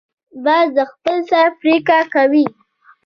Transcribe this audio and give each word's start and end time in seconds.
باز 0.43 0.67
د 0.77 0.79
خپل 0.91 1.17
سر 1.29 1.47
پریکړه 1.61 2.01
کوي 2.13 2.45